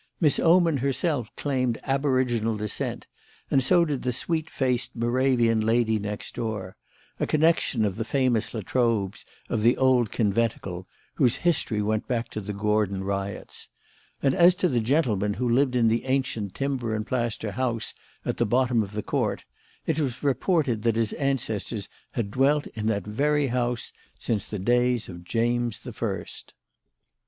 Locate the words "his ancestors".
20.95-21.87